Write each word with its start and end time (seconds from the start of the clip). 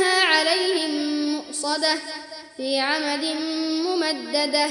عليهم 0.00 0.90
مؤصدة 1.32 1.94
في 2.56 2.78
عمد 2.78 3.24
ممدده 3.86 4.68